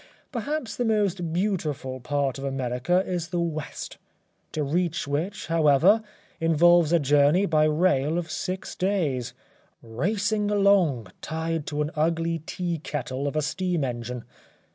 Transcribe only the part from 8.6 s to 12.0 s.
days, racing along tied to an